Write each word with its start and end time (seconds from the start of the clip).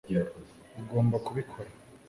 ugomba 0.79 1.15
kubikora 1.25 1.69